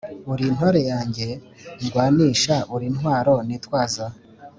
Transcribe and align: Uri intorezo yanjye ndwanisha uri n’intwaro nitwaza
Uri 0.31 0.43
intorezo 0.49 0.87
yanjye 0.91 1.27
ndwanisha 1.83 2.55
uri 2.75 2.85
n’intwaro 2.89 3.33
nitwaza 3.47 4.05